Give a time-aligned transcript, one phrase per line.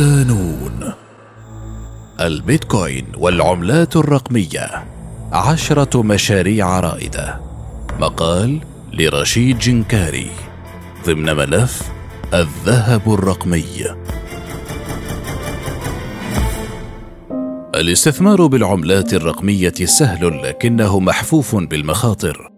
[0.00, 0.92] ودانون
[2.20, 4.84] البيتكوين والعملات الرقمية.
[5.32, 7.40] عشرة مشاريع رائدة.
[7.98, 8.60] مقال
[8.92, 10.30] لرشيد جنكاري.
[11.06, 11.82] ضمن ملف
[12.34, 13.64] الذهب الرقمي.
[17.74, 22.50] الاستثمار بالعملات الرقمية سهل لكنه محفوف بالمخاطر.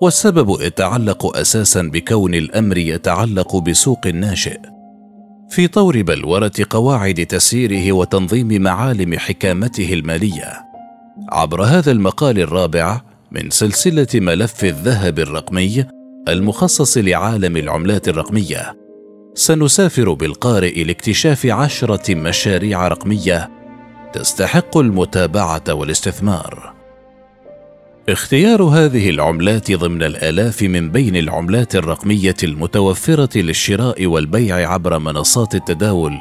[0.00, 4.81] والسبب يتعلق أساسا بكون الأمر يتعلق بسوق ناشئ.
[5.52, 10.52] في طور بلورة قواعد تسييره وتنظيم معالم حكامته المالية.
[11.32, 13.00] عبر هذا المقال الرابع
[13.32, 15.84] من سلسلة ملف الذهب الرقمي
[16.28, 18.76] المخصص لعالم العملات الرقمية
[19.34, 23.50] سنسافر بالقارئ لاكتشاف عشرة مشاريع رقمية
[24.12, 26.71] تستحق المتابعة والاستثمار.
[28.08, 36.18] اختيار هذه العملات ضمن الآلاف من بين العملات الرقمية المتوفرة للشراء والبيع عبر منصات التداول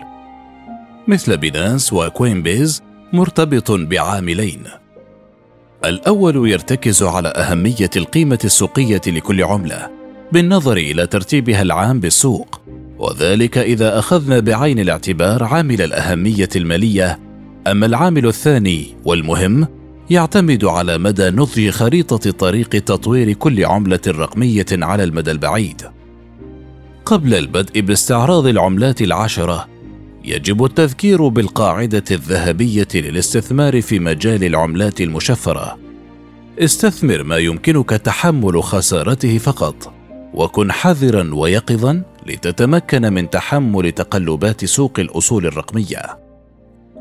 [1.07, 4.63] مثل بينانس وكوين بيز مرتبط بعاملين.
[5.85, 9.89] الأول يرتكز على أهمية القيمة السوقية لكل عملة
[10.31, 12.61] بالنظر إلى ترتيبها العام بالسوق
[12.97, 17.19] وذلك إذا أخذنا بعين الاعتبار عامل الأهمية المالية
[17.67, 19.80] أما العامل الثاني والمهم
[20.11, 25.81] يعتمد على مدى نضج خريطة طريق تطوير كل عملة رقمية على المدى البعيد.
[27.05, 29.67] قبل البدء باستعراض العملات العشرة
[30.25, 35.77] يجب التذكير بالقاعدة الذهبية للاستثمار في مجال العملات المشفرة.
[36.59, 39.93] استثمر ما يمكنك تحمل خسارته فقط
[40.33, 46.30] وكن حذرا ويقظا لتتمكن من تحمل تقلبات سوق الأصول الرقمية.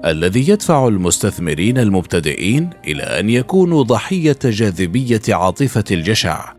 [0.04, 6.52] الذي يدفع المستثمرين المبتدئين إلى أن يكونوا ضحية جاذبية عاطفة الجشع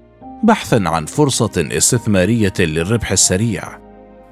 [0.44, 3.64] بحثا عن فرصة استثمارية للربح السريع.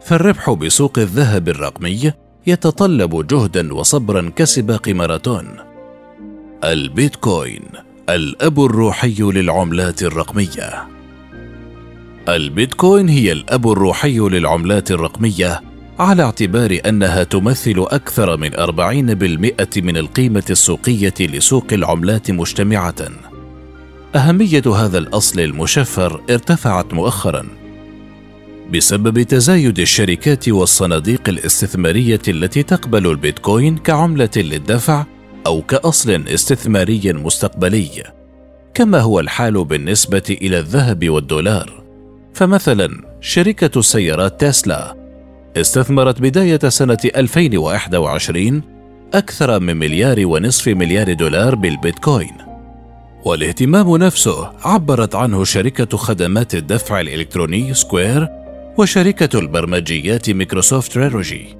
[0.02, 2.12] فالربح بسوق الذهب الرقمي
[2.48, 5.48] يتطلب جهدا وصبرا كسباق ماراثون
[6.64, 7.64] البيتكوين
[8.10, 10.88] الأب الروحي للعملات الرقمية.
[12.30, 15.69] البيتكوين هي الأب الروحي للعملات الرقمية
[16.00, 22.96] على اعتبار أنها تمثل أكثر من 40% من القيمة السوقية لسوق العملات مجتمعة.
[24.16, 27.46] أهمية هذا الأصل المشفر ارتفعت مؤخرا
[28.74, 35.06] بسبب تزايد الشركات والصناديق الاستثمارية التي تقبل البيتكوين كعملة للدفع
[35.48, 38.04] أو كأصل استثماري مستقبلي.
[38.74, 41.84] كما هو الحال بالنسبة إلى الذهب والدولار.
[42.34, 42.90] فمثلا
[43.22, 44.99] شركة سيارات تسلا
[45.58, 48.62] استثمرت بداية سنة 2021
[49.14, 52.34] أكثر من مليار ونصف مليار دولار بالبيتكوين.
[53.26, 58.28] والاهتمام نفسه عبرت عنه شركة خدمات الدفع الإلكتروني سكوير
[58.78, 61.58] وشركة البرمجيات MicroStrategy.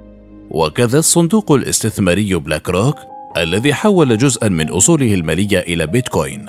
[0.50, 2.96] وكذا الصندوق الاستثماري بلاك روك
[3.36, 6.46] الذي حول جزءا من أصوله المالية إلى بيتكوين.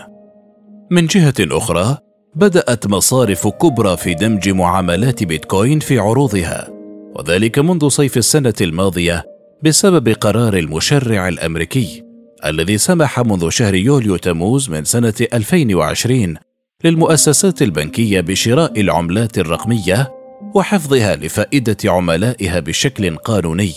[0.91, 1.97] من جهة أخرى
[2.35, 6.80] بدأت مصارف كبرى في دمج معاملات بيتكوين في عروضها.
[7.15, 9.23] وذلك منذ صيف السنة الماضية
[9.63, 12.03] بسبب قرار المشرع الأمريكي
[12.45, 16.35] الذي سمح منذ شهر يوليو تموز من سنة 2020
[16.83, 20.11] للمؤسسات البنكية بشراء العملات الرقمية
[20.55, 23.73] وحفظها لفائدة عملائها بشكل قانوني.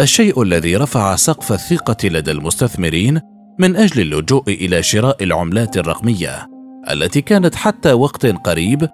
[0.00, 3.20] الشيء الذي رفع سقف الثقة لدى المستثمرين
[3.58, 6.46] من أجل اللجوء إلى شراء العملات الرقمية
[6.90, 8.88] التي كانت حتى وقت قريب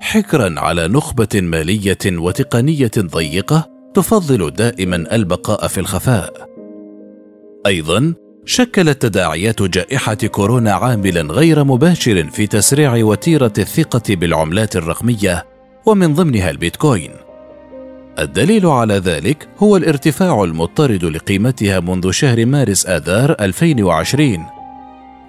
[0.00, 6.50] حكرا على نخبة مالية وتقنية ضيقة تفضل دائما البقاء في الخفاء.
[7.66, 15.46] أيضا شكلت تداعيات جائحة كورونا عاملا غير مباشر في تسريع وتيرة الثقة بالعملات الرقمية
[15.86, 17.10] ومن ضمنها البيتكوين.
[18.18, 24.46] الدليل على ذلك هو الارتفاع المضطرد لقيمتها منذ شهر مارس آذار 2020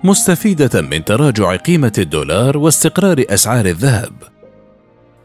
[0.03, 4.13] مستفيدة من تراجع قيمة الدولار واستقرار أسعار الذهب.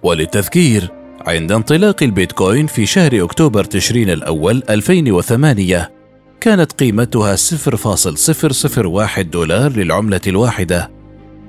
[0.06, 0.90] وللتذكير
[1.26, 5.92] عند انطلاق البيتكوين في شهر أكتوبر تشرين الأول 2008
[6.40, 10.90] كانت قيمتها 0.001 دولار للعملة الواحدة.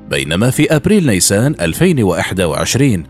[0.10, 3.04] بينما في أبريل نيسان 2021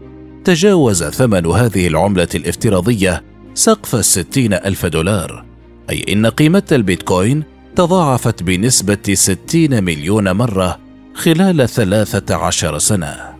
[0.43, 3.23] تجاوز ثمن هذه العملة الافتراضية
[3.53, 5.45] سقف الستين ألف دولار.
[5.89, 7.43] أي إن قيمة البيتكوين
[7.75, 10.79] تضاعفت بنسبة 60 مليون مرة
[11.13, 13.36] خلال 13 سنة.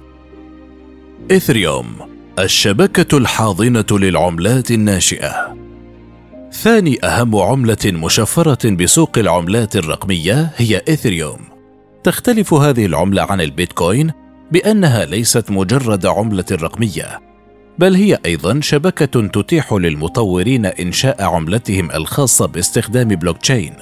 [1.32, 1.86] إثريوم
[2.40, 5.58] الشبكة الحاضنة للعملات الناشئة.
[6.52, 11.40] ثاني أهم عملة مشفرة بسوق العملات الرقمية هي إثريوم.
[12.04, 14.12] تختلف هذه العملة عن البيتكوين
[14.52, 17.22] بأنها ليست مجرد عملة رقمية
[17.80, 23.74] بل هي أيضا شبكة تتيح للمطورين إنشاء عملتهم الخاصة باستخدام بلوك تشين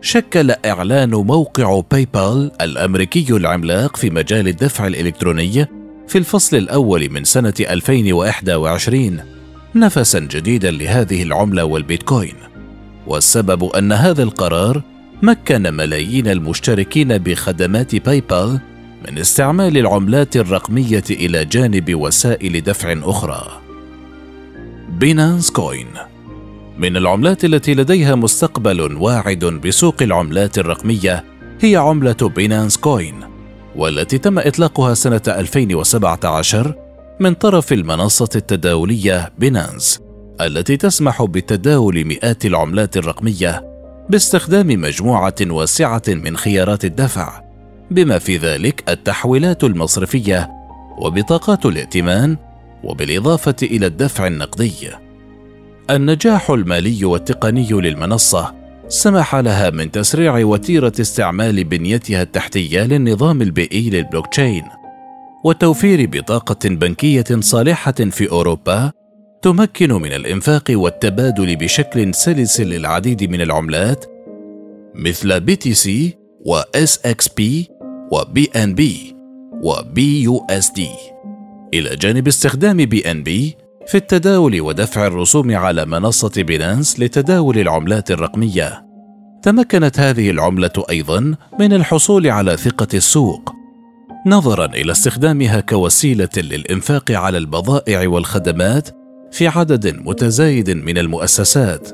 [0.00, 5.66] شكل إعلان موقع باي بال الأمريكي العملاق في مجال الدفع الإلكتروني
[6.08, 9.20] في الفصل الأول من سنة 2021
[9.74, 12.34] نفسا جديدا لهذه العملة والبيتكوين.
[13.06, 14.82] والسبب أن هذا القرار
[15.22, 18.60] مكن ملايين المشتركين بخدمات باي بال
[19.08, 23.60] من استعمال العملات الرقمية إلى جانب وسائل دفع أخرى.
[24.88, 25.88] بينانس كوين
[26.78, 31.24] من العملات التي لديها مستقبل واعد بسوق العملات الرقمية
[31.60, 33.33] هي عملة بينانس كوين
[33.76, 36.74] والتي تم إطلاقها سنة 2017
[37.20, 40.00] من طرف المنصة التداولية بينانس
[40.40, 43.74] التي تسمح بتداول مئات العملات الرقمية
[44.08, 47.42] باستخدام مجموعة واسعة من خيارات الدفع
[47.90, 50.50] بما في ذلك التحويلات المصرفية
[50.98, 52.36] وبطاقات الائتمان
[52.84, 54.90] وبالإضافة إلى الدفع النقدي.
[55.90, 58.54] النجاح المالي والتقني للمنصة
[58.88, 64.64] سمح لها من تسريع وتيرة استعمال بنيتها التحتية للنظام البيئي للبلوكتشين
[65.44, 68.92] وتوفير بطاقة بنكية صالحة في أوروبا
[69.42, 74.04] تمكن من الإنفاق والتبادل بشكل سلس للعديد من العملات
[74.94, 77.68] مثل بي تي سي و إس إكس بي
[78.12, 79.16] وبي إن بي
[79.62, 80.88] وبي يو إس دي.
[81.74, 83.56] إلى جانب استخدام BNB
[83.86, 88.86] في التداول ودفع الرسوم على منصة بينانس لتداول العملات الرقمية.
[89.42, 93.52] تمكنت هذه العملة أيضا من الحصول على ثقة السوق.
[94.26, 98.88] نظرا إلى استخدامها كوسيلة للإنفاق على البضائع والخدمات
[99.32, 101.88] في عدد متزايد من المؤسسات.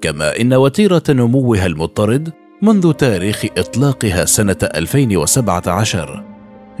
[0.00, 6.29] كما إن وتيرة نموها المضطرد منذ تاريخ إطلاقها سنة 2017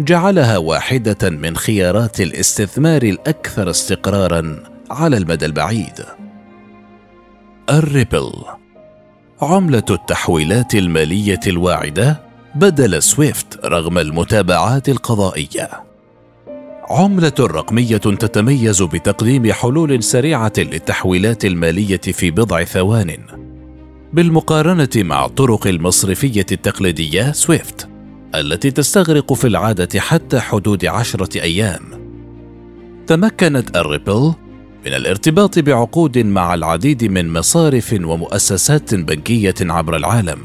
[0.00, 6.04] جعلها واحدة من خيارات الاستثمار الأكثر استقرارا على المدى البعيد.
[7.70, 8.32] الريبل.
[9.42, 12.20] عملة التحويلات المالية الواعدة
[12.54, 15.70] بدل سويفت رغم المتابعات القضائية.
[16.90, 23.16] عملة رقمية تتميز بتقديم حلول سريعة للتحويلات المالية في بضع ثوان.
[24.12, 27.89] بالمقارنة مع الطرق المصرفية التقليدية سويفت
[28.34, 31.80] التي تستغرق في العادة حتى حدود عشرة أيام.
[33.06, 34.34] تمكنت الريبل
[34.86, 40.38] من الارتباط بعقود مع العديد من مصارف ومؤسسات بنكية عبر العالم.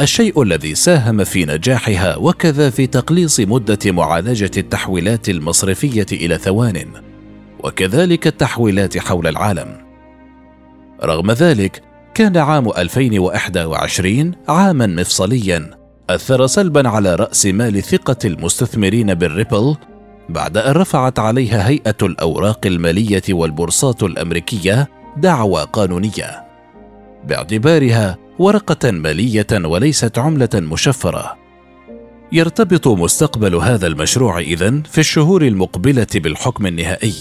[0.00, 6.86] الشيء الذي ساهم في نجاحها وكذا في تقليص مدة معالجة التحويلات المصرفية إلى ثوان
[7.64, 9.84] وكذلك التحويلات حول العالم.
[11.04, 11.82] رغم ذلك
[12.14, 19.76] كان عام 2021 عاما مفصليا أثر سلبا على رأس مال ثقة المستثمرين بالريبل
[20.28, 26.44] بعد أن رفعت عليها هيئة الأوراق المالية والبورصات الأمريكية دعوى قانونية.
[27.28, 31.36] باعتبارها ورقة مالية وليست عملة مشفرة.
[32.32, 37.14] يرتبط مستقبل هذا المشروع إذن في الشهور المقبلة بالحكم النهائي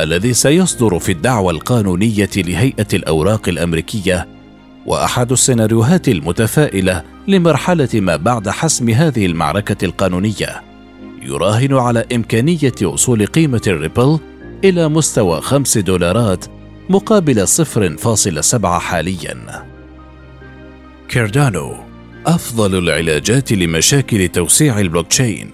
[0.00, 4.39] الذي سيصدر في الدعوى القانونية لهيئة الأوراق الأمريكية
[4.86, 10.62] وأحد السيناريوهات المتفائلة لمرحلة ما بعد حسم هذه المعركة القانونية.
[11.22, 14.18] يراهن على إمكانية وصول قيمة الريبل
[14.64, 16.44] إلى مستوى خمس دولارات
[16.88, 19.66] مقابل صفر فاصل سبعة حاليا.
[21.08, 21.74] كاردانو
[22.26, 25.50] أفضل العلاجات لمشاكل توسيع البلوكتشين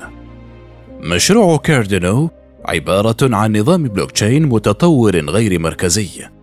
[1.00, 2.30] مشروع كاردانو
[2.64, 6.35] عبارة عن نظام بلوكتشين متطور غير مركزي.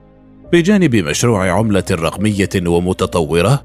[0.54, 3.64] بجانب مشروع عملة رقمية ومتطورة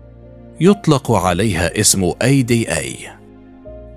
[0.61, 3.09] يطلق عليها اسم ADA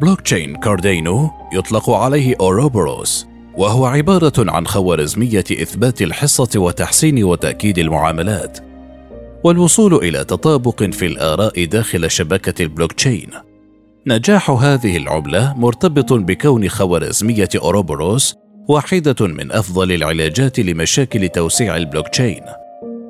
[0.02, 8.58] بلوكتشين كاردانو يطلق عليه Ouroboros وهو عبارة عن خوارزمية إثبات الحصة وتحسين وتأكيد المعاملات
[9.44, 13.30] والوصول إلى تطابق في الآراء داخل شبكة البلوكتشين.
[14.08, 18.36] نجاح هذه العملة مرتبط بكون خوارزمية Ouroboros
[18.68, 22.42] واحدة من أفضل العلاجات لمشاكل توسيع البلوكتشين.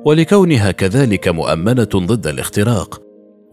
[0.04, 3.02] ولكونها كذلك مؤمنة ضد الاختراق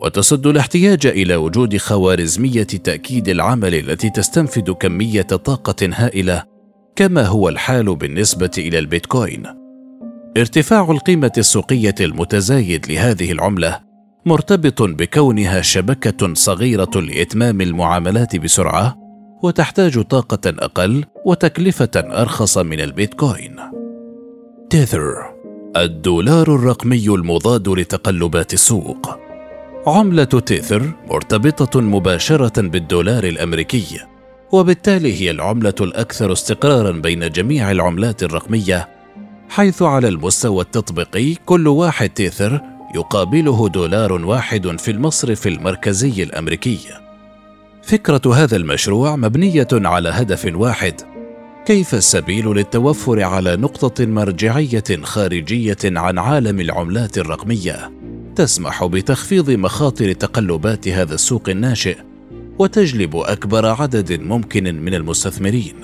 [0.01, 6.43] وتسد الاحتياج إلى وجود خوارزمية تأكيد العمل التي تستنفذ كمية طاقة هائلة
[6.95, 9.43] كما هو الحال بالنسبة إلى البيتكوين.
[10.37, 13.79] ارتفاع القيمة السوقية المتزايد لهذه العملة
[14.25, 18.97] مرتبط بكونها شبكة صغيرة لإتمام المعاملات بسرعة
[19.43, 23.55] وتحتاج طاقة أقل وتكلفة أرخص من البيتكوين.
[24.69, 25.38] تيثر
[25.77, 29.19] الدولار الرقمي المضاد لتقلبات السوق.
[29.87, 33.99] عملة تيثر مرتبطة مباشرة بالدولار الأمريكي
[34.51, 38.89] وبالتالي هي العملة الأكثر استقرارا بين جميع العملات الرقمية
[39.49, 42.61] حيث على المستوى التطبيقي كل واحد تيثر
[42.95, 46.79] يقابله دولار واحد في المصرف المركزي الأمريكي.
[47.83, 51.18] فكرة هذا المشروع مبنية على هدف واحد
[51.69, 57.91] كيف السبيل للتوفر على نقطة مرجعية خارجية عن عالم العملات الرقمية
[58.35, 61.97] تسمح بتخفيض مخاطر تقلبات هذا السوق الناشئ
[62.59, 65.75] وتجلب أكبر عدد ممكن من المستثمرين.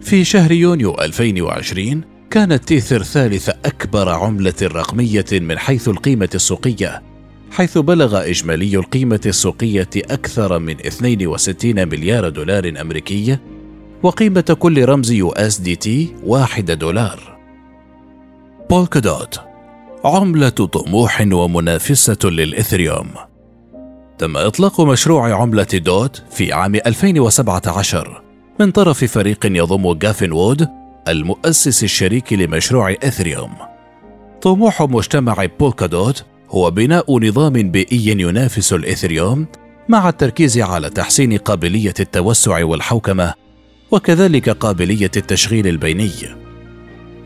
[0.00, 2.00] في شهر يونيو 2020
[2.30, 7.02] كانت تيثر ثالث أكبر عملة رقمية من حيث القيمة السوقية
[7.50, 13.38] حيث بلغ إجمالي القيمة السوقية أكثر من 62 مليار دولار أمريكي
[14.02, 17.38] وقيمة كل رمز USDT واحد دولار.
[18.70, 19.40] بولكا دوت
[20.04, 23.08] عملة طموح ومنافسة للإثريوم.
[24.18, 28.22] تم إطلاق مشروع عملة DOT في عام 2017
[28.60, 30.68] من طرف فريق يضم جافن وود
[31.08, 33.52] المؤسس الشريك لمشروع إثريوم.
[34.42, 39.46] طموح مجتمع بولكا دوت هو بناء نظام بيئي ينافس الإثريوم
[39.88, 43.34] مع التركيز على تحسين قابلية التوسع والحوكمة
[43.94, 46.10] وكذلك قابلية التشغيل البيني.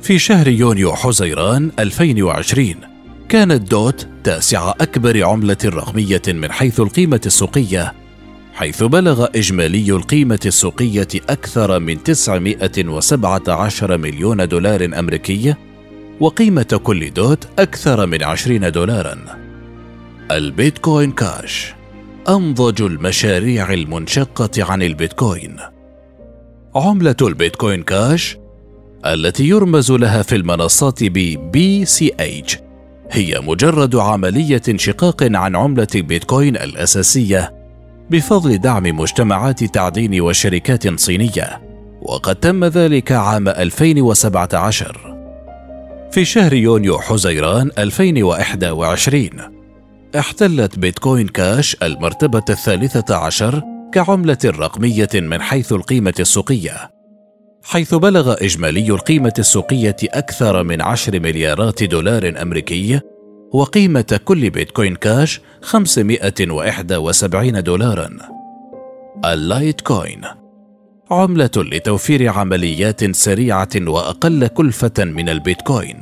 [0.03, 2.75] في شهر يونيو حزيران 2020
[3.29, 7.95] كانت دوت تاسع أكبر عملة رقمية من حيث القيمة السوقية
[8.55, 15.55] حيث بلغ إجمالي القيمة السوقية أكثر من 917 مليون دولار أمريكي
[16.21, 19.19] وقيمة كل دوت أكثر من 20 دولارا
[20.31, 21.75] البيتكوين كاش
[22.29, 25.57] أنضج المشاريع المنشقة عن البيتكوين
[26.75, 28.39] عملة البيتكوين كاش
[29.07, 32.57] التي يرمز لها في المنصات ب BCH
[33.11, 37.55] هي مجرد عملية انشقاق عن عملة بيتكوين الأساسية
[38.11, 41.63] بفضل دعم مجتمعات تعدين وشركات صينية.
[42.03, 45.17] وقد تم ذلك عام 2017
[46.13, 49.31] في شهر يونيو حزيران 2021
[50.19, 56.91] احتلت بيتكوين كاش المرتبة الثالثة عشر كعملة رقمية من حيث القيمة السوقية
[57.65, 63.01] حيث بلغ إجمالي القيمة السوقية أكثر من عشر مليارات دولار أمريكي
[63.53, 68.11] وقيمة كل بيتكوين كاش 571 دولارا
[69.25, 70.21] اللايت كوين
[71.11, 76.01] عملة لتوفير عمليات سريعة وأقل كلفة من البيتكوين.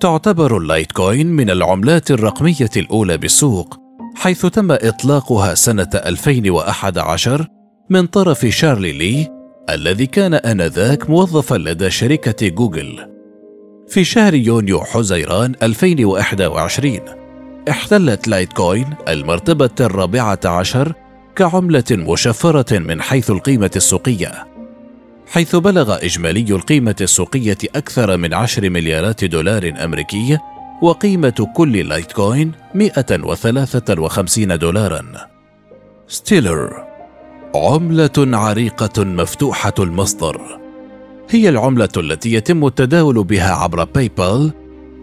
[0.00, 3.81] تعتبر اللايتكوين من العملات الرقمية الأولى بالسوق،
[4.14, 7.46] حيث تم إطلاقها سنة 2011
[7.90, 9.28] من طرف شارلي لي
[9.70, 13.12] الذي كان آنذاك موظفا لدى شركة جوجل.
[13.88, 17.00] في شهر يونيو حزيران 2021
[17.70, 20.92] احتلت لايتكوين المرتبة الرابعة عشر
[21.36, 24.46] كعملة مشفرة من حيث القيمة السوقية
[25.26, 30.38] حيث بلغ إجمالي القيمة السوقية أكثر من عشر مليارات دولار أمريكي
[30.82, 35.02] وقيمة كل لايتكوين 153 دولارا
[36.08, 36.84] ستيلر
[37.54, 40.58] عملة عريقة مفتوحة المصدر
[41.30, 44.52] هي العملة التي يتم التداول بها عبر باي بال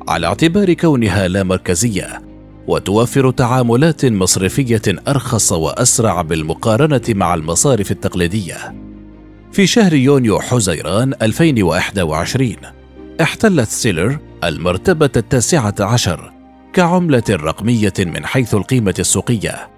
[0.08, 2.22] على اعتبار كونها لا مركزية
[2.68, 8.76] وتوفر تعاملات مصرفية أرخص وأسرع بالمقارنة مع المصارف التقليدية.
[9.52, 12.56] في شهر يونيو حزيران 2021
[13.22, 16.32] احتلت سيلر المرتبة التاسعة عشر
[16.74, 19.70] كعملة رقمية من حيث القيمة السوقية.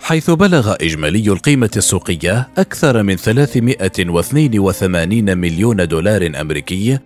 [0.00, 6.98] حيث بلغ إجمالي القيمة السوقية أكثر من 382 مليون دولار أمريكي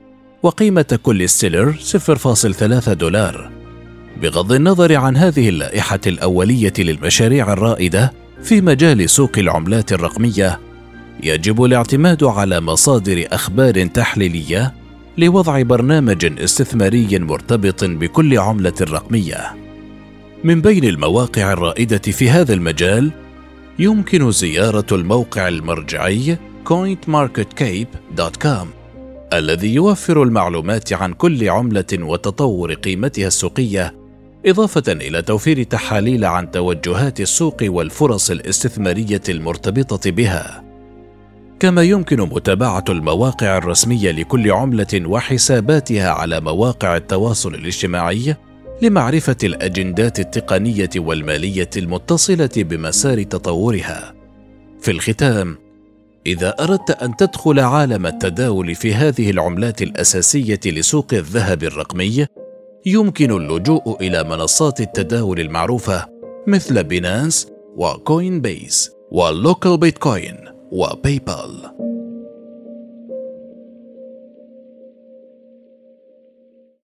[0.42, 3.50] وقيمة كل ستيلر 0.3 دولار.
[4.22, 10.60] بغض النظر عن هذه اللائحة الأولية للمشاريع الرائدة في مجال سوق العملات الرقمية
[11.22, 14.79] يجب الاعتماد على مصادر أخبار تحليلية
[15.20, 19.56] لوضع برنامج استثماري مرتبط بكل عملة رقمية
[20.44, 23.10] من بين المواقع الرائدة في هذا المجال
[23.78, 28.66] يمكن زيارة الموقع المرجعي cointmarketcape.com
[29.32, 33.94] الذي يوفر المعلومات عن كل عملة وتطور قيمتها السوقية
[34.46, 40.69] إضافة إلى توفير تحاليل عن توجهات السوق والفرص الاستثمارية المرتبطة بها.
[41.60, 48.36] كما يمكن متابعة المواقع الرسمية لكل عملة وحساباتها على مواقع التواصل الاجتماعي
[48.82, 54.14] لمعرفة الأجندات التقنية والمالية المتصلة بمسار تطورها.
[54.80, 55.58] في الختام،
[56.26, 62.26] إذا أردت أن تدخل عالم التداول في هذه العملات الأساسية لسوق الذهب الرقمي،
[62.86, 66.08] يمكن اللجوء إلى منصات التداول المعروفة
[66.46, 70.36] مثل بينانس وكوين بيس ولوكال بيتكوين
[70.72, 71.79] وباي بال